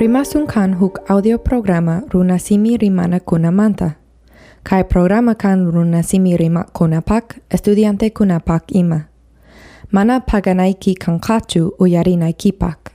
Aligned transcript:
Rimasun 0.00 0.48
kan 0.48 0.80
huk 0.80 1.04
audio 1.12 1.36
programa 1.38 2.02
runasimi 2.08 2.76
rimana 2.76 3.20
kunamanta. 3.20 3.90
Kai 4.64 4.84
programa 4.84 5.34
kan 5.34 5.72
runasimi 5.72 6.36
rima 6.36 6.64
kunapak, 6.72 7.36
estudiante 7.50 8.10
kunapak 8.10 8.72
ima. 8.72 9.00
Mana 9.92 10.20
paganaiki 10.20 10.94
kankachu 10.94 11.74
uyarinaikipak. 11.78 12.92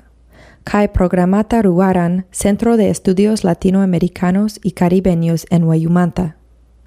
Kai 0.64 0.88
programata 0.88 1.62
ruaran 1.62 2.24
Centro 2.32 2.78
de 2.78 2.90
Estudios 2.90 3.44
Latinoamericanos 3.44 4.60
y 4.64 4.72
Caribeños 4.72 5.46
en 5.52 5.64
Wayumanta. 5.64 6.36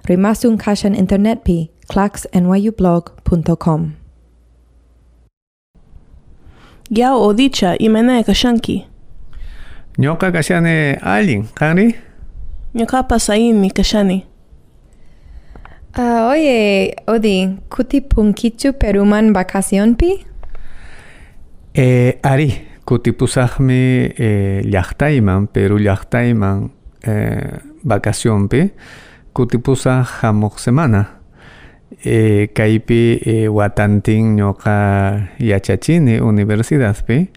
Rimasun 0.03 0.57
kashan 0.57 0.95
internet 0.95 1.43
pi 1.43 1.71
claxnyublog.com. 1.87 3.91
Ya 6.89 7.15
odicha 7.15 7.75
imene 7.79 8.23
kashanki. 8.23 8.88
Ñoqa 9.99 10.31
kashani 10.31 10.95
allin, 11.01 11.43
kanri? 11.53 11.93
Ñuqapas 12.73 13.19
sayinmi 13.27 13.69
kashani. 13.71 14.25
Ah, 15.93 16.29
oye, 16.31 16.95
Odi, 17.07 17.57
kutipunkichu 17.69 18.73
Peruman 18.79 19.33
vacacionpi? 19.33 20.23
Eh, 21.75 22.17
ari, 22.23 22.53
kutipusaqmi 22.85 24.13
eh, 24.17 24.61
llaqtayman, 24.71 25.47
Peru 25.51 25.77
llaqtayman 25.79 26.69
eh, 27.03 27.59
vacacionpi, 27.83 28.71
kutipusaq 29.33 30.07
hamuq 30.21 30.59
semana. 30.59 31.03
Eh, 32.05 32.47
kaypi 32.55 33.19
eh, 33.25 33.47
watantin 33.51 34.35
ñoqa 34.37 35.27
yachachini 35.39 36.21
universidadpi, 36.21 37.27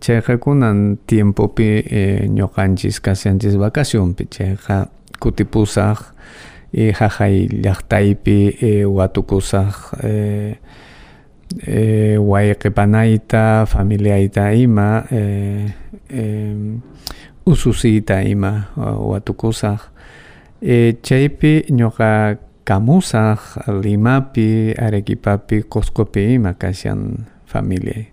chayqa 0.00 0.38
kunan 0.38 0.98
tiempopi 1.06 1.68
eh, 1.90 2.28
ñoqanchis 2.28 3.00
kasyanchis 3.00 3.56
vacacionpi, 3.60 4.24
chayqa 4.30 4.88
kutipusaq 5.20 5.98
y 6.72 6.92
jajay 6.92 7.48
llaqtaypi 7.62 8.38
eh, 8.60 8.84
watukusaq 8.86 9.74
eh, 10.02 10.56
eh, 11.66 12.16
ima 14.54 15.04
eh, 15.10 15.74
eh, 16.08 16.56
ususiyta 17.46 18.22
ima 18.22 18.68
eh, 20.62 20.94
chaypi 21.02 21.64
ñuqa 21.70 22.36
kamusaq 22.64 23.66
Limapi 23.82 24.74
Arequipapi 24.78 25.62
Cuscopi 25.66 26.34
ima 26.34 26.54
kasyan 26.54 27.26
familia. 27.46 28.06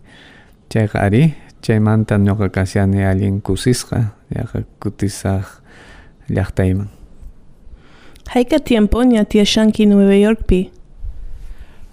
Chayqa 0.70 1.00
ari 1.06 1.47
chaymanta 1.62 2.18
ñuqa 2.18 2.50
kasyani 2.50 3.04
allin 3.04 3.42
kusisqa 3.42 4.14
yaqa 4.36 4.64
kutisaq 4.80 5.46
llaqtayman. 6.30 6.88
Hayka 8.34 8.60
tiempo 8.60 9.04
ña 9.04 9.24
tiashanki 9.26 9.86
Nueva 9.86 10.16
York 10.16 10.44
pi. 10.48 10.72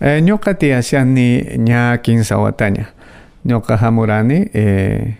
Eh, 0.01 0.21
ñuqa 0.23 0.55
tiyashani 0.55 1.59
ña 1.59 1.99
kinsa 2.03 2.37
wataña 2.39 2.87
ñuqa 3.45 3.77
hamurani 3.77 4.51
eh, 4.53 5.17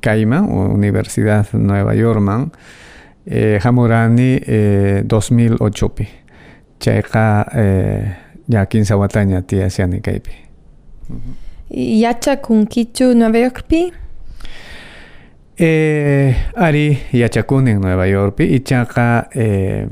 kayman 0.00 0.44
Universidad 0.50 1.46
Nueva 1.52 1.94
Yorkman 1.94 2.50
eh, 3.26 3.58
hamurani 3.62 4.40
eh, 4.46 5.02
2008pi 5.06 6.06
chayqa 6.80 7.46
eh, 7.54 8.16
ña 8.48 8.66
kinsa 8.66 8.96
wataña 8.96 9.42
tiyashani 9.42 10.00
kaypi 10.00 10.32
Yachakunkichu 11.70 13.14
Nueva 13.14 13.38
Yorkpi? 13.38 13.92
Eh, 15.58 16.34
ari 16.56 16.98
yachakunin 17.12 17.80
Nueva 17.80 18.06
Yorkpi 18.06 18.44
ichaqa 18.56 19.28
eh, 19.34 19.86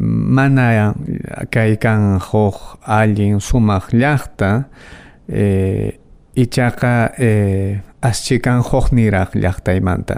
mana 0.00 0.94
kay 1.50 1.76
kan 1.76 2.18
huk 2.20 2.78
allin 2.86 3.40
sumaq 3.40 3.92
llaqta. 3.92 4.64
Eh, 5.28 5.92
ichaqa 6.36 7.12
eh, 7.18 7.80
aschikan 8.00 8.62
huk 8.62 8.92
niraq 8.92 9.34
llaqtaymanta 9.34 10.16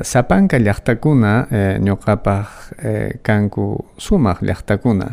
sapanka 0.00 0.58
llaqtakuna 0.58 1.32
eh, 1.50 1.76
ñuqapaq 1.82 2.48
eh, 2.78 3.10
kanku 3.22 3.84
sumaq 3.98 4.40
llaqtakuna. 4.46 5.08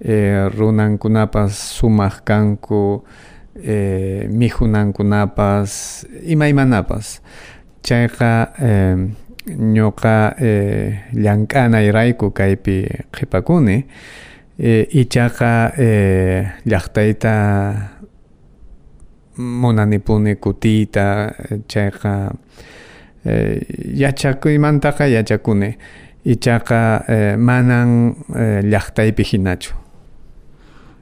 Eh, 0.00 0.48
runankunapas 0.54 1.52
sumaq 1.78 2.22
kanku 2.24 3.04
eh, 3.64 4.28
mijunankunapas 4.30 6.06
imaymanapas 6.26 7.20
chayqa 7.82 8.52
eh, 8.60 8.96
ñuqa 9.48 10.34
eh, 10.40 10.98
llank'anayrayku 11.14 12.30
kaypi 12.30 12.86
qhipakuni 13.12 13.84
eh, 14.58 14.86
ichaqa 14.90 15.72
eh, 15.78 16.46
llaqtayta 16.66 17.34
munanipuni 19.38 20.34
kutita, 20.36 21.32
chayqa 21.68 22.32
eh, 23.24 23.62
yachakuymantaqa 23.94 25.06
yachakuni 25.06 25.76
ichaqa 26.24 27.04
eh, 27.08 27.36
manan 27.38 28.14
eh, 28.36 28.60
llaqtaypi 28.62 29.22
hinachu 29.32 29.74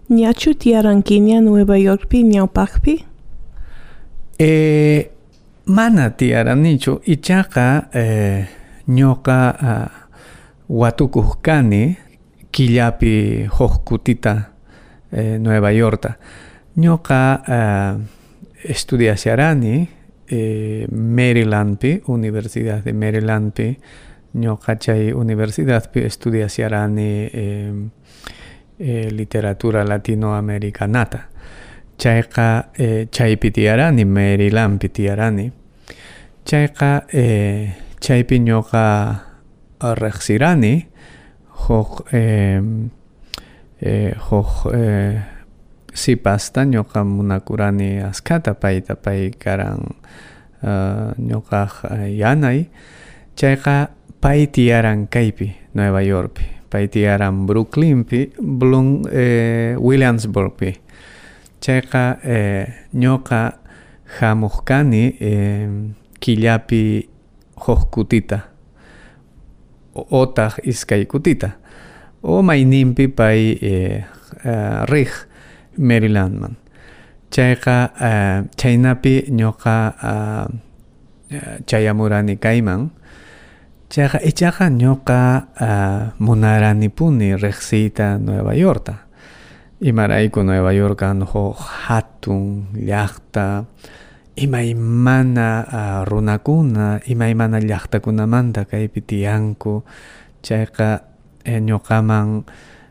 Ñachu 0.08 0.54
tiarankiña 0.54 1.40
Nueva 1.40 1.78
York 1.78 2.06
pi 2.06 2.22
ñawpaqpi? 2.22 3.04
Eh, 4.38 5.10
mana 5.66 6.10
tiaranichu 6.16 7.00
ichaqa 7.04 7.88
eh, 7.92 8.46
ñuqa 8.86 9.56
uh, 9.62 9.88
watukuq 10.68 11.40
kani 11.42 11.96
killapi 12.52 13.46
huk 13.50 13.84
kutita 13.84 14.52
eh, 15.12 15.38
Nueva 15.40 15.72
Yorkta 15.72 16.18
ñuqa 16.76 17.42
uh, 17.48 18.00
estudiasharani 18.62 19.88
eh, 20.28 20.86
Marylandpi 20.90 22.02
Universidad 22.06 22.84
de 22.84 22.92
Marylandpi 22.92 23.78
ñuqa 24.34 24.78
chay 24.78 25.12
universidadpi 25.12 26.00
estudiasharani 26.00 27.30
eh, 27.32 27.72
eh, 28.78 29.08
literatura 29.10 29.84
latinoamericanata 29.84 31.18
chayqa 31.98 32.70
eh, 32.78 33.08
chaypi 33.10 33.50
tiyarani 33.50 34.04
Marylandpi 34.04 34.88
tiyarani 34.88 35.52
chayqa 36.44 37.06
eh, 37.12 37.74
chaypi 38.00 38.38
ñuqa 38.40 38.84
riqsirani 39.80 40.86
huk 41.68 42.06
eh, 42.12 42.60
eh, 43.80 44.14
huk 44.30 44.72
eh, 44.74 45.20
sipasta 45.96 46.64
ñuqa 46.64 47.04
munakurani 47.04 48.00
askata 48.04 48.54
payta 48.54 48.94
pay 49.00 49.30
karan 49.30 49.80
uh, 50.62 51.12
ñuqaq 51.18 51.72
yanay. 52.12 52.68
Chayqa 53.36 53.90
pay 54.20 54.48
Nueva 55.74 56.02
Yorkpi 56.02 56.55
pay 56.76 56.88
tiyaran 56.92 57.46
Brooklynpi 57.48 58.36
Blum, 58.36 59.00
eh, 59.08 59.76
Williamsburgpi 59.80 60.74
chayqa 61.64 62.20
eh, 62.20 62.66
ñuqa 62.92 63.40
hamuq 64.20 64.60
kani 64.68 65.04
eh, 65.20 65.68
killapi 66.20 67.08
huk 67.64 67.88
kutita 67.90 68.38
otaq 69.96 70.60
iskay 70.68 71.06
kutita 71.08 71.56
o 72.22 72.42
mayninpi 72.42 73.08
pay 73.08 73.56
eh, 73.62 74.04
uh, 74.44 74.84
riq 74.92 75.12
Marylandman 75.78 76.56
chayqa 77.32 77.76
uh, 77.96 78.38
chaynapi 78.56 79.32
ñuqa 79.32 79.76
uh, 80.10 80.46
chayamurani 81.66 82.36
kayman 82.36 82.90
chayqa 83.96 84.20
ichaqa 84.20 84.68
ñuqa 84.68 85.20
uh, 85.56 86.12
munaranipuni 86.20 87.32
riqsiyta 87.40 88.18
Nueva 88.20 88.52
Yorkta. 88.52 88.94
Imarayku 89.80 90.44
Nueva 90.44 90.72
Yorkan 90.76 91.24
huk 91.24 91.56
hatun 91.56 92.76
llaqta 92.76 93.64
imaymana 94.36 95.48
uh, 95.64 96.00
runakuna 96.04 97.00
imaymana 97.08 97.56
llaqtakunamanta 97.56 98.68
kaypi 98.68 99.00
tiyanku 99.00 99.80
chayqa 100.44 101.00
eh, 101.44 101.60
ñuqaman 101.60 102.44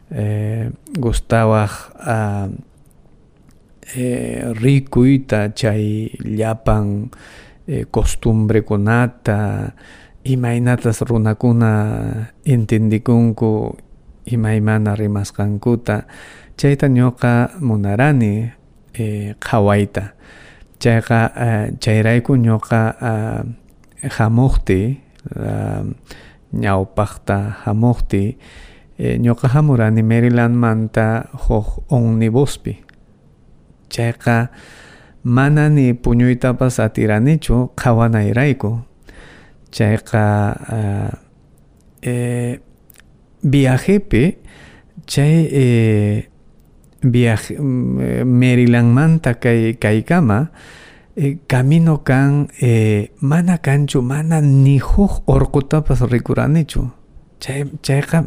eh, 0.09 0.73
gustawaq 0.97 1.73
uh, 2.01 2.49
eh, 3.93 4.41
rikuyta 4.57 5.53
chay 5.53 6.09
llapan 6.17 7.13
eh, 7.69 7.85
costumbrekunata 7.93 9.69
imaynatas 10.25 11.01
runakuna 11.05 11.71
entendikunku 12.45 13.77
imaymana 14.25 14.95
rimasqankuta 14.97 16.03
chayta 16.57 16.87
ñuqa 16.89 17.61
munarani 17.61 18.51
eh, 18.97 19.35
qhawayta 19.39 20.03
chayqa 20.79 21.19
uh, 21.35 21.65
chayrayku 21.79 22.35
ñuqa 22.35 22.81
uh, 23.01 23.41
hamuqti 24.17 24.99
ñawpaqta 26.55 27.37
hamuqti 27.65 28.37
eh, 28.97 29.17
ñuqa 29.19 29.47
hamurani 29.53 30.03
Marylandmanta 30.03 31.27
huk 31.47 31.83
omnibuspi. 31.91 32.73
Chayqa 33.89 34.49
manani 35.23 35.93
puñuytapas 35.93 36.79
atiranichu 36.79 37.71
qhawanayrayku 37.75 38.71
chayqa 39.75 40.25
uh, 40.77 41.11
eh, 42.01 42.59
viajepi 43.43 44.23
chay 45.05 45.47
eh, 45.51 46.29
viaje 47.03 47.57
Marylandmanta 47.59 49.35
kay 49.39 49.77
kaykama 49.77 50.49
eh, 51.15 51.37
camino 51.47 52.03
kan 52.03 52.47
eh, 52.61 53.11
mana 53.21 53.57
kanchu 53.57 54.01
mana 54.01 54.41
ni 54.41 54.79
huk 54.79 55.23
urqutapas 55.27 56.01
rikuranichu. 56.09 56.89
Chay 57.39 57.63
chayqa 57.81 58.25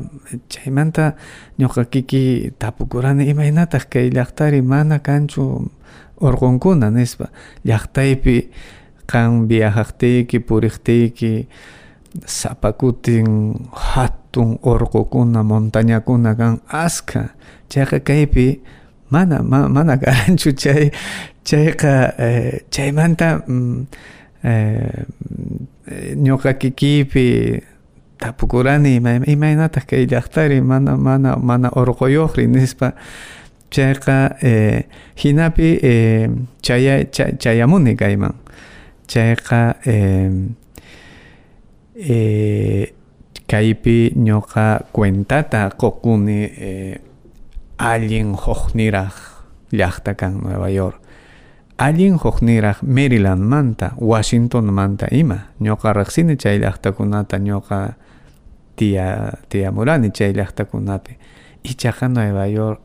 chaymanta 0.48 1.16
ñuqa 1.58 1.84
kiki 1.90 2.52
tapukurani 2.58 3.26
imaynataq 3.28 3.88
kay 3.90 4.10
llaqtari 4.10 4.62
mana 4.62 4.98
kanchu 5.00 5.70
urqunkuna 6.20 6.90
nispa 6.90 7.30
llaqtaypi 7.64 8.36
kan 9.08 9.48
viajaqtiyki 9.48 10.38
puriqtiyki 10.44 11.48
sapakutin 12.26 13.54
hatun 13.72 14.58
urqukuna 14.62 15.42
montañakuna 15.42 16.34
kan 16.36 16.60
aska. 16.68 17.32
Chayqa 17.72 18.00
kaypi 18.00 18.60
mana 19.10 19.42
ma, 19.42 19.68
mana 19.68 19.96
karanchu 19.96 20.52
chay 20.52 20.90
chayqa 21.44 21.94
eh, 22.18 22.60
chaymanta 22.70 23.40
mm, 23.48 23.86
eh, 24.44 25.04
ñuqa 26.16 26.52
kikipi 26.60 27.60
tapukurani 28.20 29.00
imaynataq 29.32 29.84
kay 29.88 30.04
llaqtari 30.06 30.60
mana 30.60 30.96
mana 30.96 31.36
mana 31.36 31.68
urquyuqri 31.72 32.46
nispa. 32.46 32.92
Chayqa 33.70 34.36
eh, 34.42 34.84
hinapi 35.16 35.68
eh, 35.82 36.28
chaya, 36.62 37.04
chayamuni 37.40 37.96
kayman 37.96 38.47
chayqa 39.08 39.76
eh, 39.84 40.30
eh, 41.96 42.94
kaypi 43.48 44.12
ñuqa 44.16 44.86
cuentata 44.92 45.70
qukuni 45.80 46.44
eh, 46.44 47.00
allin 47.78 48.34
hukniraq 48.36 49.16
llaqta 49.72 50.14
kan 50.14 50.38
Nueva 50.42 50.70
York. 50.70 51.00
Allin 51.78 52.18
hukniraq 52.18 52.82
Marylandmanta 52.82 53.94
Washingtonmanta 53.96 55.06
ima. 55.10 55.50
Ñuqa 55.60 55.92
riqsini 55.92 56.36
chay 56.36 56.58
llaqtakunata 56.58 57.38
ñuqa 57.38 57.96
tia 58.76 59.32
tiyamurani 59.48 60.10
chay 60.12 60.32
llaqtakunapi 60.32 61.16
ichaqa 61.64 62.08
Nueva 62.08 62.46
York 62.46 62.80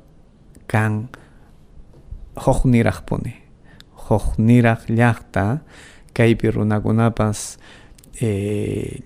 kan 0.67 1.09
hukniraqpuni 2.35 3.33
hukniraq 4.09 4.89
llaqta 4.89 5.61
kaypi 6.13 6.51
runakunapas 6.51 7.57
eh, 8.21 9.01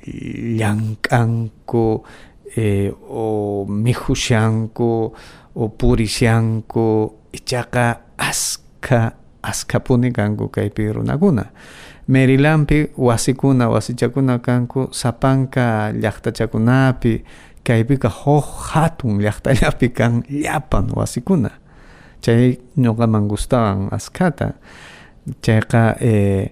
llank'anku 0.59 2.03
eh, 2.55 2.91
o 3.09 3.65
mijushanku 3.69 5.13
o 5.55 5.69
purishanku 5.69 7.13
ichaqa 7.33 8.01
aska 8.17 9.11
askapuni 9.43 10.11
kanku 10.11 10.47
kaypi 10.49 10.91
runakuna. 10.93 11.45
Marylandpi 12.07 12.87
wasikuna 12.97 13.69
wasichakuna 13.69 14.39
kanku 14.39 14.87
sapanka 14.91 15.91
llaqtachakunapi 15.91 17.23
kaypika 17.63 18.09
huk 18.09 18.45
hatun 18.71 19.19
llaqtallapi 19.21 19.89
kan 19.89 20.23
llapan 20.29 20.87
wasikuna. 20.95 21.49
Chay 22.21 22.57
ñuqaman 22.77 23.27
gustawan 23.27 23.89
askata. 23.91 24.53
Chayqa 25.41 25.95
eh, 25.99 26.51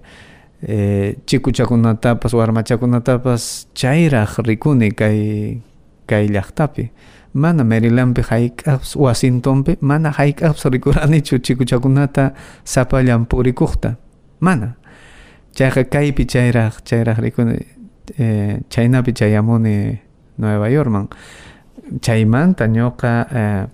eh, 0.61 1.15
chikuchakunatapas 1.25 2.33
warmachakunatapas 2.33 3.67
chayraq 3.73 4.39
rikuni 4.45 4.91
kay 4.91 5.61
kay 6.07 6.27
llaqtapi. 6.27 6.89
Mana 7.35 7.63
Marylandpi 7.63 8.21
hayk'apas 8.21 8.95
Washingtonpi 8.95 9.77
mana 9.81 10.11
hayk'apas 10.11 10.65
rikuranichu 10.71 11.39
chikuchakunata 11.39 12.33
sapallan 12.63 13.25
purikuqta. 13.25 13.97
Mana. 14.39 14.75
Chayqa 15.55 15.83
kaypi 15.83 16.25
chayraq 16.25 16.83
chayraq 16.85 17.17
rikuni 17.19 17.59
eh, 18.19 18.59
chaynapi 18.69 19.11
chayamuni 19.13 19.99
Nueva 20.37 20.69
Yorkman. 20.69 21.07
Chaymanta 22.01 22.67
ñuqa 22.67 23.27
eh, 23.31 23.65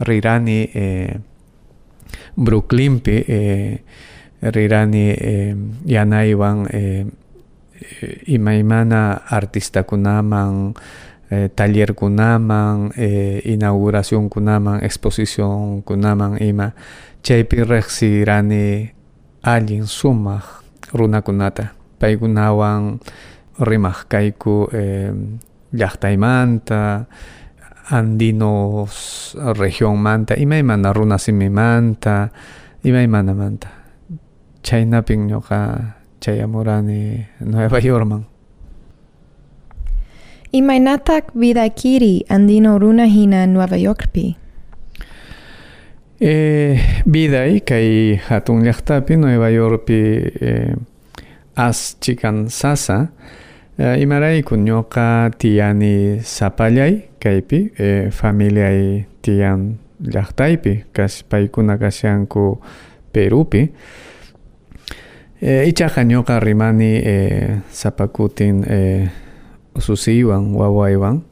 rirani 0.00 0.70
eh, 0.74 1.18
Brooklynpi 2.36 3.24
eh, 3.28 3.78
rirani 4.42 5.10
eh, 5.14 5.54
yanaywan 5.86 6.66
eh, 6.70 7.06
imaymana 8.26 9.22
artistakunaman 9.26 10.74
eh, 11.30 11.50
tallerkunaman 11.50 12.92
eh, 12.96 13.42
inauguracionkunaman 13.44 14.84
exposicionkunaman 14.84 16.42
ima 16.42 16.72
chaypi 17.22 17.64
riqsirani 17.64 18.90
allin 19.42 19.86
sumaq 19.86 20.44
runakunata 20.94 21.74
paykunawan 21.98 23.00
rimaq 23.58 24.06
kayku 24.08 24.70
eh, 24.70 25.12
llaqtaymanta 25.74 27.04
andinos 27.90 29.34
regionmanta 29.58 30.34
imaymana 30.38 30.92
runasimimanta 30.92 32.28
chaynapin 34.68 35.26
ñuqa 35.32 35.60
chayamurani 36.20 37.24
Nueva 37.40 37.78
Yorkman 37.80 38.24
Imaynatak 40.52 41.32
vidaykiri 41.34 42.24
andino 42.28 42.78
runa 42.78 43.06
hina 43.06 43.46
Nueva 43.46 43.76
Yorkpi 43.76 44.36
eh, 46.20 46.76
viday 47.06 47.60
kay 47.64 48.16
hatun 48.28 48.62
llaqtapi 48.66 49.16
Nueva 49.16 49.48
Yorkpi 49.50 49.98
eh, 50.40 50.74
aschikan 51.58 52.46
sasa. 52.50 53.08
Eh, 53.78 54.02
imarayku 54.02 54.56
ñuqa 54.58 55.30
tiyani 55.38 56.18
sapallay 56.22 57.08
kaypi 57.22 57.70
eh, 57.78 58.10
familiay 58.10 59.06
tiyan 59.22 59.78
llaqtaypi 60.02 60.84
kas 60.92 61.22
paykuna 61.22 61.78
kashanku 61.78 62.58
Perupi 63.12 63.70
eh, 65.40 65.68
ichaqa 65.68 66.02
ñuqa 66.04 66.40
rimani 66.40 66.92
eh, 67.04 67.60
sapakutin 67.70 68.64
eh, 68.68 69.08
ususiwan 69.74 70.54
wawaywan 70.54 71.22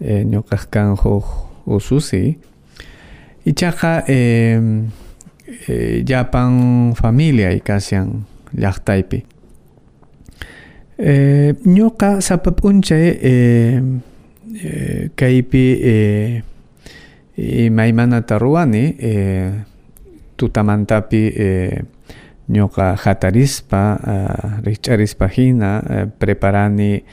eh, 0.00 0.24
ñuqaq 0.24 0.70
kan 0.70 0.96
huk 0.96 1.24
ususi 1.66 2.38
ichaqa 3.44 4.04
eh, 4.08 4.60
eh, 5.68 6.02
llapan 6.06 6.94
familia 6.96 7.52
kashan 7.60 8.24
llaqtaypi 8.56 9.18
eh, 10.98 11.52
ñuqa 11.66 12.20
sapap'unchay 12.24 13.06
eh, 13.20 13.82
eh, 14.64 15.10
kaypi 15.14 15.64
eh, 15.82 16.42
imaymanata 17.36 18.38
ruwani 18.38 18.96
eh, 19.00 19.50
tutamantapi 20.36 21.22
eh, 21.36 21.82
ñuqa 22.52 22.96
hatarispa 23.04 23.82
uh, 23.96 24.60
rikch'arispa 24.64 25.28
hina 25.28 25.78
uh, 25.80 26.04
preparani 26.18 27.04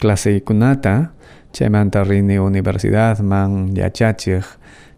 claseykunata 0.00 1.10
chaymanta 1.52 2.04
rini 2.04 2.38
universidadman 2.38 3.76
yachachiq. 3.76 4.44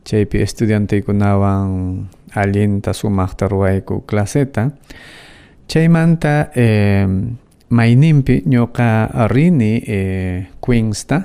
Chaypi 0.04 0.40
estudianteykunawan 0.42 2.09
allinta 2.35 2.92
sumaqta 2.92 3.49
ruwayku 3.49 4.00
claseta. 4.09 4.71
Chaymanta 5.69 6.49
eh, 6.57 7.07
mayninpi 7.69 8.42
ñuqa 8.49 9.28
rini 9.28 9.83
eh, 9.87 10.47
Queensta 10.61 11.23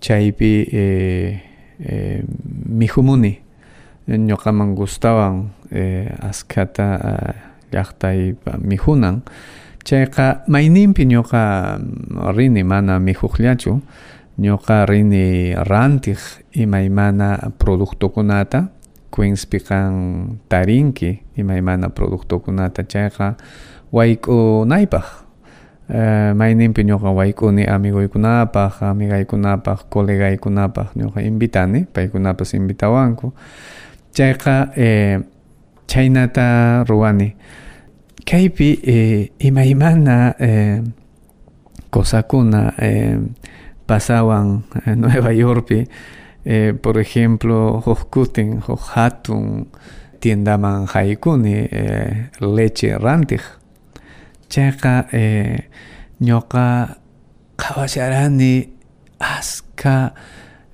chaypi 0.00 0.68
eh, 0.72 1.42
eh, 1.80 2.22
mijumuni. 2.68 3.40
Ñuqaman 4.08 4.74
gustawan 4.74 5.50
eh, 5.72 6.12
askata 6.20 6.88
uh, 7.00 7.51
llaqtaypa 7.72 8.58
mijunan 8.62 9.22
chayqa 9.84 10.44
mayninpi 10.48 11.04
ñuqa 11.06 11.78
rini 12.36 12.62
mana 12.62 12.98
mijuqllachu 12.98 13.80
ñuqa 14.38 14.86
rini 14.86 15.54
rantiq 15.54 16.20
imaymana 16.54 17.50
productokunata 17.58 18.68
Queenspi 19.12 19.60
kan 19.60 19.92
tarinki 20.48 21.20
imaymana 21.36 21.92
productokunata 21.92 22.88
chayqa 22.88 23.36
wayk'unaypaq 23.92 25.06
uh, 25.92 26.32
mayninpi 26.32 26.80
ñuqa 26.88 27.12
wayk'uni 27.12 27.68
amiguykunapaq 27.68 28.80
amigaykunapaq 28.82 29.92
colegaykunapaq 29.92 30.96
ñuqa 30.96 31.20
invitani 31.28 31.84
paykunapas 31.92 32.56
invitawanku. 32.56 33.32
Chayqa 34.16 34.72
eh, 34.76 35.20
chaynata 35.88 36.84
ruwani 36.88 37.36
kaypi 38.24 38.80
eh, 38.82 39.32
imaymana 39.38 40.34
eh, 40.38 40.82
cosakuna 41.90 42.72
eh, 42.78 43.18
pasawan 43.86 44.62
eh, 44.86 44.94
Nueva 45.00 45.32
Yorkpi 45.32 45.86
eh, 46.44 46.72
por 46.74 46.98
ejemplo 46.98 47.80
hukkutin 47.86 48.60
huk 48.66 48.80
hatun 48.94 49.66
tiendaman 50.20 50.86
haykuni 50.86 51.68
eh, 51.70 52.30
leche 52.40 52.98
rantiq 52.98 53.42
chayqa 54.48 55.06
eh, 55.12 55.68
qhawasharani 57.62 58.68
aska 59.20 60.12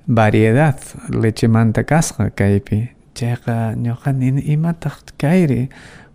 variedad 0.07 0.77
lechemanta 1.21 1.83
kasqa 1.83 2.29
kaypi 2.29 2.89
chayqa 3.13 3.75
ñuqa 3.77 4.11
nini 4.13 4.41
imataq 4.53 5.13
kayri 5.21 5.69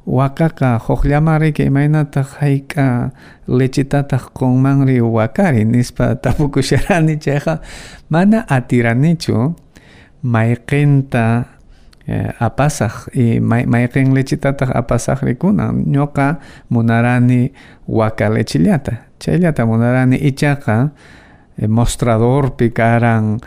wakaqa 0.07 0.79
hukllamariki 0.85 1.65
imaynataq 1.65 2.37
hayk'a 2.41 3.11
lechetataq 3.49 4.33
qunmanri 4.37 5.01
wakari 5.01 5.65
nispa 5.65 6.15
tapukusharani 6.21 7.17
chayqa 7.17 7.59
mana 8.11 8.45
atiranichu 8.49 9.57
mayqinta 10.23 11.45
eh, 12.07 12.29
apasaq 12.41 13.09
y 13.17 13.41
may, 13.41 13.65
mayqin 13.67 14.13
lechetataq 14.15 14.77
apasaqri 14.77 15.35
kunan 15.41 15.85
ñuqa 15.89 16.37
munarani 16.69 17.53
waka 17.89 18.29
lechellata 18.29 18.93
chayllata 19.19 19.65
munarani 19.65 20.17
ichaqa 20.21 20.91
eh, 21.59 21.69
mostradorpi 21.69 22.71
karan 22.77 23.41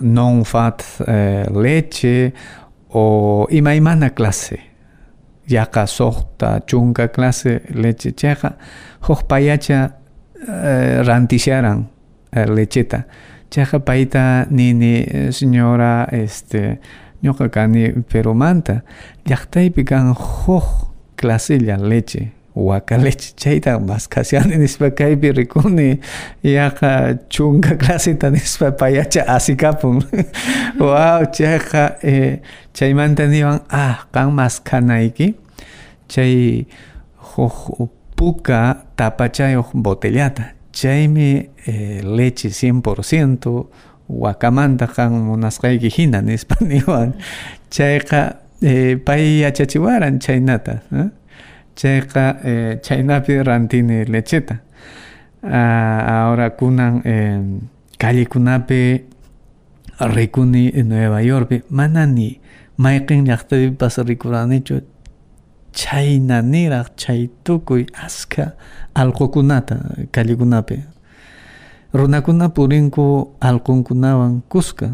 non 0.00 0.44
fat 0.44 0.82
eh, 1.06 1.50
leche 1.50 2.30
o 2.94 3.46
imaymana 3.50 4.10
clase 4.14 4.75
yaqa 5.48 5.86
suqta 5.86 6.60
chunka 6.66 7.08
clase 7.08 7.62
leche 7.70 8.12
chayqa 8.12 8.56
huk 9.08 9.26
payacha 9.28 9.96
eh, 10.48 11.02
rantisharan 11.02 11.86
eh, 12.32 12.46
lecheta. 12.46 13.04
Chayqa 13.50 13.78
payta 13.80 14.46
nini 14.50 15.04
eh, 15.06 15.32
señora 15.32 16.08
este 16.10 16.80
ñuqa 17.22 17.48
kani 17.48 17.92
perumanta 18.08 18.82
llaqtaypi 19.24 19.84
kan 19.84 20.14
huk 20.14 20.64
clasella 21.16 21.76
leche 21.76 22.32
waka 22.56 22.96
leche 22.98 23.34
chayta 23.36 23.78
maskashani 23.78 24.56
nispa 24.56 24.90
kaypi 24.90 25.32
rikuni 25.32 26.00
yaqa 26.42 27.18
chunka 27.28 27.76
claseta 27.76 28.30
nispa 28.30 28.72
payacha 28.72 29.28
asikapun 29.28 30.00
wow 30.80 31.20
chayqa 31.36 31.98
eh, 32.02 32.40
chaymanta 32.72 33.28
niwan 33.28 33.60
ah 33.70 34.08
kan 34.12 34.32
maskanayki 34.32 35.34
chay 36.08 36.64
huk 37.36 37.92
puka 38.16 38.86
tapachayuq 38.96 39.74
botellata. 39.74 40.56
Chaymi 40.72 41.48
eh, 41.66 42.00
leche 42.04 42.48
100% 42.48 43.64
wakamanta 44.08 44.86
kan 44.86 45.12
munasqayki 45.12 45.88
hina 45.88 46.20
nispa 46.22 46.56
niwan 46.68 47.12
chayqa 47.70 48.36
eh, 48.62 48.96
pay 49.04 49.40
yachachiwaran 49.40 50.18
chaynata 50.20 50.80
eh? 50.92 51.08
Chayqa 51.76 52.24
eh, 52.44 52.80
chaynapi 52.82 53.42
rantini 53.44 54.04
lecheta. 54.04 54.60
Ah, 55.42 56.24
ahora 56.26 56.50
kunan 56.50 57.02
eh, 57.04 57.38
callekunapi 57.98 59.04
rikuni 60.00 60.72
Nueva 60.84 61.22
Yorkpi 61.22 61.62
manani 61.70 62.40
mayqin 62.78 63.24
llaqtapipas 63.28 63.98
rikuranichu 64.08 64.80
chayna 65.72 66.42
niraq 66.42 66.88
chay 66.96 67.28
aska 68.04 68.52
allqukunata 68.94 69.76
callekunapi 70.12 70.76
runakuna 71.94 72.48
purinku 72.48 73.36
allqunkunawan 73.40 74.42
kuska 74.48 74.88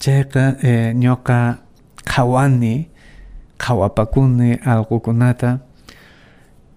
chayqa 0.00 0.56
eh, 0.62 0.92
ñuqa 0.94 1.58
qhawani 2.04 2.89
qhawapakuni 3.60 4.50
allqukunata 4.72 5.50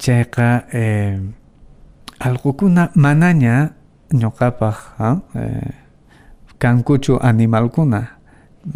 chayqa 0.03 0.49
eh, 0.73 1.15
allqukuna 2.19 2.83
manaña 3.03 3.55
ñuqapaq 4.19 4.77
eh, 5.35 5.71
kankuchu 6.61 7.13
animalkuna 7.29 8.01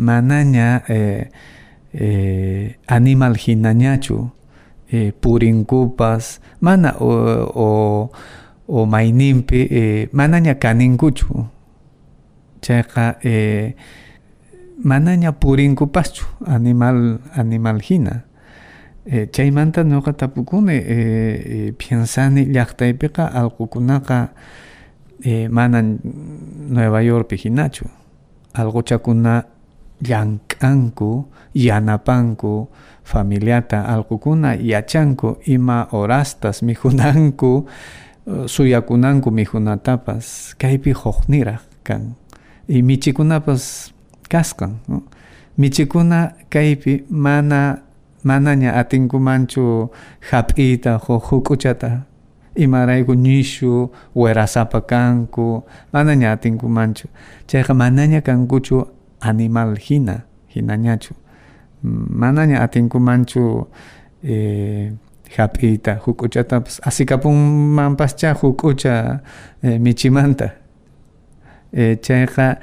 manaña 0.07 0.83
eh, 0.87 1.29
eh, 1.93 2.75
animal 2.87 3.33
hinañachu 3.43 4.31
eh, 4.91 5.11
purinkupas 5.21 6.39
mana 6.61 6.95
o, 6.99 7.11
o, 7.65 7.67
o 8.67 8.85
mayninpi 8.85 9.59
eh, 9.71 10.09
manaña 10.11 10.55
kaninkuchu 10.55 11.45
chayqa 12.61 13.19
eh, 13.23 13.75
manaña 14.83 15.31
purinkupaschu 15.39 16.25
animal 16.45 17.19
animal 17.35 17.81
hina 17.81 18.23
eh, 19.05 19.29
chaymanta 19.31 19.83
ñuqa 19.83 20.13
tapukuni 20.13 20.73
eh, 20.73 20.83
eh, 20.87 21.73
piensani 21.77 22.45
llaqtaypiqa 22.45 23.25
allqukunaqa 23.33 24.29
eh, 25.23 25.47
mana 25.49 25.81
Nueva 25.81 27.01
Yorkpi 27.01 27.37
hinachu. 27.37 27.85
Allquchakuna 28.53 29.45
llank'anku 30.01 31.25
yanapanku 31.55 32.67
familiata 33.03 33.81
allqukuna 33.87 34.55
yachanku 34.55 35.37
ima 35.45 35.87
horastas 35.91 36.61
mijunanku 36.61 37.65
suyakunanku 38.45 39.31
mijunatapas. 39.31 40.55
Kaypi 40.57 40.91
hukniraq 40.91 41.61
kan. 41.83 42.15
Y 42.67 42.83
michikunapas 42.83 43.93
kasqan 44.27 44.79
no? 44.87 45.03
michikuna 45.57 46.33
kaypi 46.49 47.03
mana 47.09 47.87
manaña 48.23 48.73
atinkumanchu 48.75 49.89
hap'iyta 50.31 50.97
huk 50.97 51.23
huk'uchata. 51.31 52.05
Imarayku 52.55 53.15
nishu 53.15 53.91
werasapa 54.15 54.81
kanku 54.81 55.63
manaña 55.93 56.31
atinkumanchu 56.31 57.07
chayqa 57.47 57.73
manaña 57.73 58.21
kankuchu 58.21 58.87
animal 59.21 59.77
hina 59.77 60.25
hinañachu 60.47 61.13
manaña 61.83 62.61
atinkumanchu 62.65 63.67
eh, 64.23 64.91
hap'iyta 65.37 66.01
huk'uchatapas 66.05 66.81
asikapunmanpascha 66.81 68.33
huk'ucha 68.33 69.21
eh, 69.63 69.79
michimanta. 69.79 70.49
Eh, 71.73 71.99
chayqa 72.01 72.57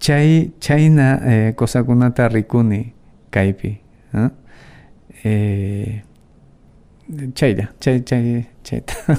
chay 0.00 0.50
chayna 0.60 1.20
eh, 1.30 1.52
cosakunata 1.54 2.28
rikuni 2.28 2.92
kaypi 3.30 3.70
¿eh? 4.14 4.30
eh, 5.24 6.02
chaylla 7.34 7.68
chay 7.80 8.00
chay 8.00 8.46
chayta 8.64 8.94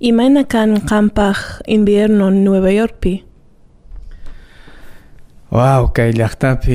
Imayna 0.00 0.48
kan 0.48 0.80
qampaq 0.80 1.60
invierno 1.68 2.28
en 2.28 2.44
Nueva 2.44 2.72
Yorkpi? 2.72 3.24
wow 5.50 5.92
kay 5.92 6.12
llaqtapi 6.16 6.74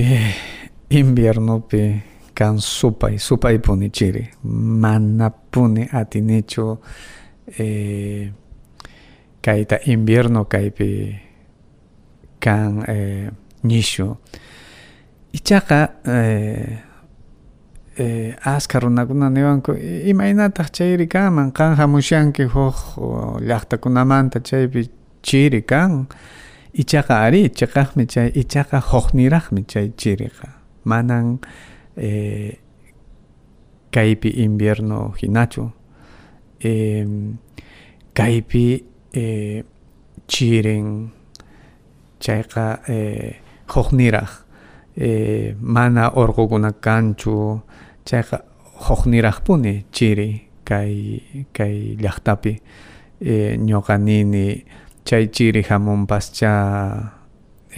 inviernopi 0.90 2.02
kan 2.36 2.60
supay 2.60 3.18
supaypuni 3.18 3.90
chiri. 3.90 4.30
Manapuni 4.44 5.88
atinichu 5.92 6.78
eh, 7.58 8.30
kayta 9.42 9.80
invierno 9.88 10.46
kaypi 10.46 11.25
kan 12.46 12.84
eh, 12.88 13.30
nishu 13.64 14.08
ichaqa 15.38 15.80
eh, 16.16 16.78
eh, 17.98 18.36
aska 18.54 18.80
runakuna 18.80 19.30
niwanku 19.30 19.72
imaynataq 20.12 20.70
chayri 20.78 21.08
kanman 21.08 21.52
chaypi 24.50 24.90
chiri 25.26 25.62
ari 27.24 27.50
chaqaqmi 27.50 28.06
chay 28.06 28.32
ichaqa 28.36 28.82
hukniraqmi 28.92 29.64
chay 29.68 29.94
chiriqa. 29.96 30.50
Manan 30.84 31.40
eh, 31.96 32.60
kaypi 33.92 34.30
invierno 34.44 35.14
hinachu. 35.16 35.72
Eh, 36.60 37.08
kaypi 38.14 38.84
eh, 39.14 39.64
chayqa 42.20 42.80
eh, 42.88 43.36
hukniraq 43.74 44.30
eh, 44.98 45.56
mana 45.60 46.12
urqukuna 46.16 46.72
kanchu 46.82 47.62
chayqa 48.06 48.38
hukniraqpuni 48.88 49.86
chiri 49.92 50.30
kay 50.66 51.22
kay 51.54 51.96
llaqtapi 52.02 52.54
eh, 53.22 53.58
ñuqa 53.58 53.98
nini 53.98 54.64
chay 55.06 55.28
chiri 55.30 55.62
hamunpascha 55.70 56.54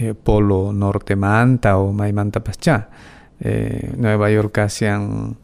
eh, 0.00 0.14
polo 0.24 0.72
nortemanta 0.72 1.76
o 1.78 1.92
maymantapascha 1.92 2.88
eh, 3.44 3.92
Nueva 3.96 4.28
York 4.30 4.52
kasian 4.52 5.36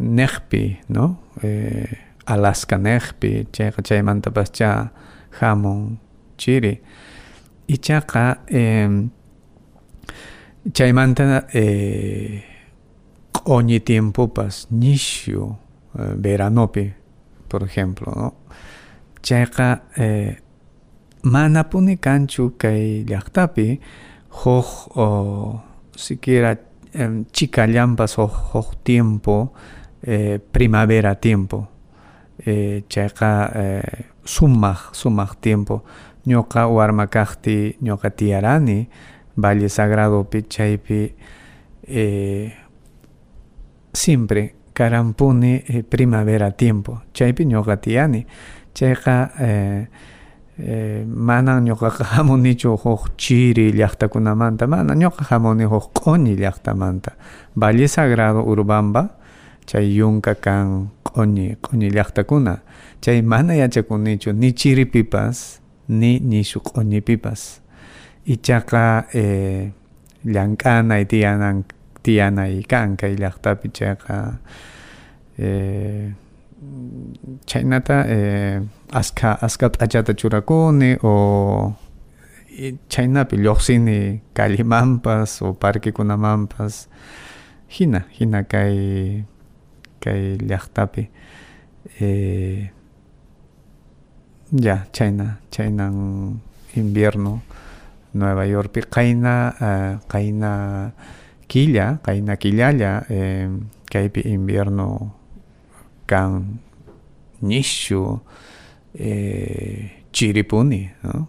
neqpi 0.00 0.78
no? 0.88 1.18
Eh, 1.42 1.88
Alaska 2.26 2.76
neqpi 2.78 3.48
chayqa 3.52 3.82
chaymantapascha 3.82 4.90
hamun 5.40 5.98
chiri 6.36 6.80
ichaqa 7.68 8.44
eh, 8.48 8.88
chaymanta 10.72 11.46
eh, 11.52 12.42
q'oñi 13.32 13.80
tiempopas 13.80 14.66
nishu 14.70 15.56
eh, 15.98 16.14
veranopi 16.16 16.92
por 17.48 17.62
ejemplo 17.62 18.12
no 18.14 18.34
chayqa 19.22 19.82
eh, 19.96 20.36
manapuni 21.22 21.96
kanchu 21.96 22.56
kay 22.56 23.04
llaqtapi 23.04 23.80
huk 24.44 24.96
o 24.96 25.60
siquiera 25.96 26.56
eh, 26.92 27.24
chikallampas 27.32 28.16
huk, 28.18 28.32
huk 28.52 28.68
tiempo 28.84 29.52
eh, 30.02 30.38
primavera 30.38 31.14
tiempo 31.14 31.68
eh, 32.44 32.84
chayqa 32.88 33.50
eh, 33.54 34.04
tiempo 35.40 35.84
ñuqa 36.28 36.66
warma 36.68 37.06
kaqti 37.06 37.76
ñuqa 37.80 38.10
tiyarani 38.10 38.88
Valle 39.36 39.68
Sagrado 39.68 40.26
chaypi 40.48 41.14
eh, 41.86 42.52
siempre 43.92 44.54
karampuni 44.78 45.62
eh, 45.66 45.82
primavera 45.82 46.50
tiempo 46.50 47.02
chaypi 47.12 47.44
ñuqa 47.46 47.76
tiyani. 47.76 48.26
Chayqa 48.74 49.32
eh, 49.40 49.88
eh, 50.58 51.04
mana 51.06 51.58
ñuqaqa 51.60 52.04
hamunichu 52.14 52.76
huk 52.76 53.16
chiri 53.16 53.72
llaqtakunamanta 53.72 54.66
mana 54.66 54.94
ñuqa 54.94 55.24
hamuni 55.30 55.64
huk 55.64 55.90
q'uñi 55.94 56.36
llaqtamanta. 56.36 57.12
Valle 57.56 57.88
Sagrado 57.88 58.44
Urubamba 58.46 59.18
chay 59.66 59.94
yunka 59.98 60.34
kan 60.34 60.90
q'uñi 61.02 61.56
q'uñi 61.62 61.90
llaqtakuna. 61.90 62.62
Chay 63.00 63.22
mana 63.22 63.54
yachakunichu 63.54 64.32
ni 64.32 64.54
chiripipas 64.54 65.58
ni 65.88 66.20
nishu 66.20 66.60
q'uñipipas 66.60 67.60
ichaqa 68.26 69.08
eh, 69.14 69.72
llank'anay 70.24 71.04
tiyanan 71.08 71.64
tiyanay 72.02 72.62
kan 72.68 72.96
kay 72.96 73.16
llaqtapi 73.16 73.68
chayqa 73.72 74.16
eh, 75.38 76.12
chaynata 77.46 78.04
eh, 78.08 78.60
aska 78.92 79.38
aska 79.40 79.68
p'achata 79.70 80.12
churakuni 80.12 80.98
o 81.02 81.72
chaynapi 82.88 83.36
lluqsini 83.36 84.20
callimanpas 84.34 85.42
o 85.42 85.54
parquekunamanpas 85.54 86.88
hina 87.68 88.00
hina 88.16 88.42
kay 88.42 89.24
kay 90.00 90.38
llaqtapi. 90.48 91.08
Eh, 92.00 92.70
ya 94.52 94.86
chayna 94.92 95.40
chaynan 95.50 96.40
invierno 96.74 97.42
Nueva 98.14 98.46
Yorkpi 98.46 98.80
qayna 98.88 99.52
uh, 99.60 99.92
qayna 100.08 100.52
killa 101.48 101.98
qayna 102.04 102.36
killalla 102.36 103.02
eh, 103.08 103.48
kaypi 103.88 104.20
invierno 104.28 105.16
kan 106.06 106.60
nishu 107.40 108.20
eh, 108.94 110.04
chiripuni 110.12 110.92
¿no? 111.02 111.28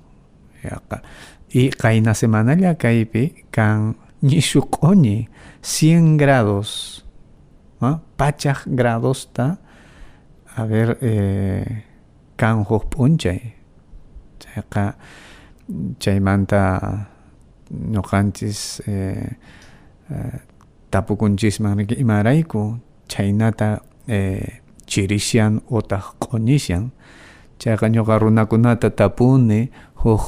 Yaqa. 0.64 1.02
y 1.50 1.72
qayna 1.72 2.14
semanalla 2.14 2.76
kaypi 2.76 3.48
kan 3.50 3.96
nishu 4.22 4.68
q'uñi 4.68 5.32
100 5.64 6.20
grados 6.20 7.02
¿no? 7.80 8.04
pachaq 8.20 8.68
gradosta 8.68 9.60
a 10.56 10.64
ver 10.68 11.00
eh, 11.02 11.88
kan 12.40 12.64
huk 12.64 12.88
p'unchay 12.92 13.40
chayqa 14.42 14.96
chaymanta 16.02 16.62
ñuqanchis 17.94 18.60
eh, 18.88 19.28
eh, 20.10 20.38
tapukunchisman 20.92 21.84
imarayku 22.04 22.80
chaynata 23.12 23.84
eh, 24.08 24.64
chirishan 24.90 25.60
utaq 25.70 26.06
q'uñishan 26.24 26.90
chayqa 27.62 27.86
ñuqa 27.94 28.16
runakunata 28.24 28.90
tapuni 28.90 29.70
huk 30.02 30.24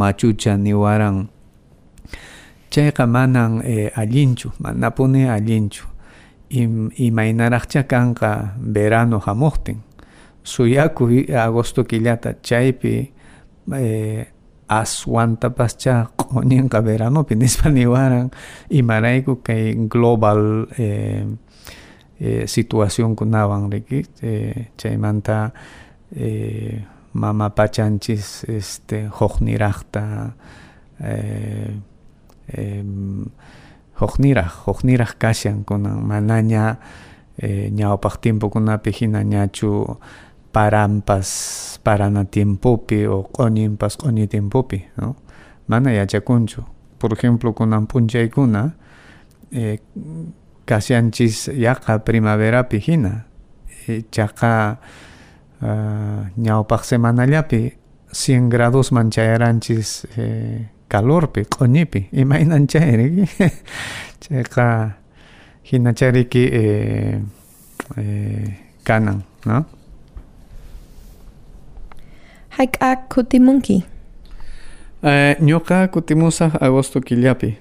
machucha 0.00 0.54
niwaran 0.56 1.28
chayqa 2.72 3.04
manan 3.10 3.60
eh, 3.66 3.90
allinchu 4.00 4.48
manapuni 4.62 5.26
allinchu. 5.28 5.84
Im, 6.46 6.94
imaynaraqcha 6.94 7.82
kanqa 7.90 8.54
verano 8.62 9.18
hamuqtin 9.18 9.82
suyaku 10.46 11.26
agosto 11.34 11.82
killata 11.84 12.30
chaypi 12.46 12.94
eh, 13.74 14.22
aswantapaschá 14.68 15.94
q'uñinqa 16.18 16.78
veranopi 16.86 17.34
nispa 17.40 17.68
niwaran 17.70 18.30
imarayku 18.70 19.42
kay 19.42 19.74
global 19.90 20.66
eh, 20.78 21.26
eh, 22.20 22.44
situacionkunawan 22.46 23.70
riki 23.72 24.06
eh, 24.22 24.70
chaymanta 24.78 25.50
eh, 26.14 26.78
mama 27.12 27.50
pachanchis 27.50 28.44
este 28.48 29.06
hukniraqta 29.18 30.30
eh, 31.02 31.74
eh, 32.54 32.84
hukniraq 34.00 34.52
hukniraq 34.66 35.12
kashan 35.18 35.64
kunan 35.64 36.02
manaña 36.06 36.78
eh, 37.38 37.70
ñawpaq 37.70 38.14
tiempokunapi 38.22 38.90
hina 38.92 39.22
ñachu 39.22 39.98
parampas 40.56 41.28
parana 41.84 42.24
tiempopi 42.24 43.04
o 43.04 43.28
q'uñinpas 43.28 43.98
q'uñi 44.00 44.24
tiempopi 44.26 44.78
no? 44.96 45.16
Mana 45.68 45.92
yachakunchu. 45.92 46.62
Por 46.98 47.12
ejemplo 47.12 47.52
kunan 47.52 47.86
p'unchaykuna 47.86 48.62
eh, 49.52 49.80
kasyanchis 50.64 51.50
yaqa 51.52 51.98
primaverapi 52.04 52.78
hina 52.80 53.26
eh, 53.86 54.04
chaqa 54.10 54.78
uh, 55.60 56.22
ñawpaq 56.38 56.82
semanallapi 56.84 57.60
100 58.12 58.48
gradosman 58.48 59.10
chayaranchis 59.10 60.06
eh, 60.16 60.68
calorpi 60.88 61.44
q'uñipi 61.44 62.08
imaynan 62.22 62.66
chay 62.66 62.96
riki 62.96 63.26
chayqa 64.24 64.96
hina 65.68 65.92
chariki 65.92 66.44
eh, 66.48 67.20
eh, 67.98 68.48
kanan 68.84 69.22
no 69.44 69.75
Hayk'ak 72.58 73.08
kutimunki. 73.12 73.84
Ñuqa 75.40 75.88
kutimusaq 75.88 76.56
agosto 76.60 77.00
killapi. 77.00 77.58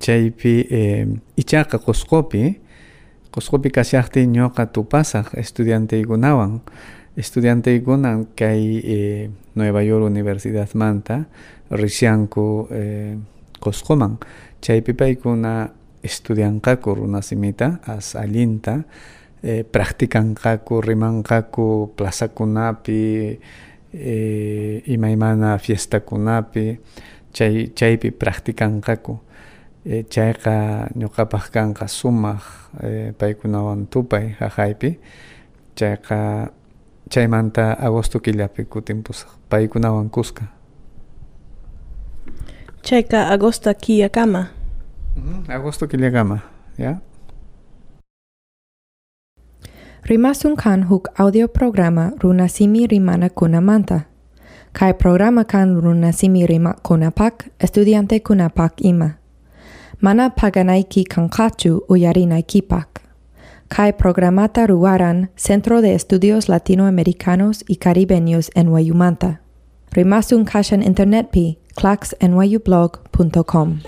Chaypi 0.00 0.66
eh, 0.70 1.06
ichaqa 1.36 1.78
qusqupi 1.78 2.58
qusqupi 3.34 3.70
kashaqti 3.70 4.26
ñuqa 4.26 4.66
tupasaq 4.66 5.34
estudianteykunawan 5.38 6.60
estudianteykunan 7.16 8.34
kay 8.34 8.60
eh, 8.82 9.30
Nueva 9.54 9.82
York 9.82 10.06
Universidad 10.06 10.70
manta 10.74 11.26
rishanku 11.70 12.68
eh, 12.70 13.18
qusquman 13.62 14.18
chaypi 14.62 14.94
paykuna 14.94 15.70
estudianqaku 16.02 16.94
runasimita 16.94 17.80
as 17.86 18.14
allinta 18.14 18.82
eh, 19.42 19.62
practicanqaku 19.62 20.82
rimanqaku 20.82 21.94
plazakunapi 21.96 23.02
eh, 23.94 24.82
imaymana 24.86 25.58
fiestakunapi 25.58 26.80
chay 27.32 27.68
chaypi 27.74 28.10
practicanqaku 28.10 29.18
eh, 29.86 30.04
chayqa 30.10 30.88
ñuqapaq 30.98 31.50
kanqa 31.52 31.86
sumaq 31.88 32.42
eh, 32.82 33.12
paykunawan 33.18 33.86
tupay 33.86 34.34
haqaypi 34.40 34.98
chayqa 35.78 36.50
chaymanta 37.10 37.72
agosto 37.78 38.18
killapi 38.20 38.64
kutimpusaq 38.64 39.30
paykunawan 39.50 40.10
kuska. 40.10 40.44
Chayqa 42.82 43.28
agosto 43.32 43.70
killakama 43.74 44.46
mm, 45.16 45.50
agosto 45.50 45.86
killakama 45.86 46.38
ya 46.78 46.98
Rimasun 50.04 50.56
kan 50.56 50.82
huk 50.82 51.08
audio 51.18 51.48
programa 51.48 52.12
runasimi 52.20 52.86
rimana 52.86 53.28
kunamanta. 53.28 54.00
Kai 54.72 54.92
programa 54.92 55.44
kan 55.44 55.80
runasimi 55.80 56.46
rima 56.46 56.74
kunapak 56.82 57.48
estudiante 57.58 58.20
kunapak 58.20 58.84
ima. 58.84 59.10
Mana 60.00 60.30
paganaiki 60.30 61.04
kankachu 61.04 61.84
uyarinaiki 61.88 62.62
pak. 62.62 63.00
kai 63.68 63.92
programata 63.92 64.66
ruaran 64.66 65.28
Centro 65.36 65.80
de 65.80 65.94
Estudios 65.94 66.48
Latinoamericanos 66.48 67.64
y 67.66 67.76
Caribeños 67.76 68.50
en 68.54 68.68
Wayumanta. 68.68 69.40
Rimasun 69.92 70.44
kashan 70.44 70.82
internet 70.82 71.30
pi 71.32 71.58
claxnyublog.com. 71.76 73.78